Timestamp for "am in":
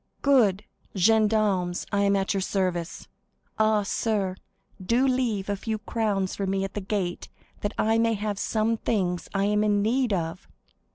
9.45-9.83